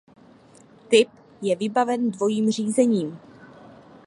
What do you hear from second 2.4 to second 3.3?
řízením.